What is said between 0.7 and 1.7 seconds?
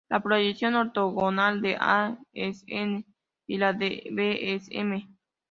ortogonal